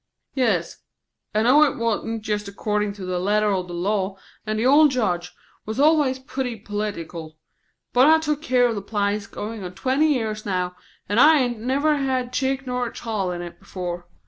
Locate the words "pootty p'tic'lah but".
6.17-8.07